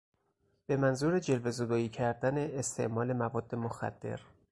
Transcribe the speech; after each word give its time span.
به 0.67 0.77
منظور 0.77 1.19
جلوهزدایی 1.19 1.89
کردن 1.89 2.37
استعمال 2.37 3.13
مواد 3.13 3.55
مخدر 3.55 4.19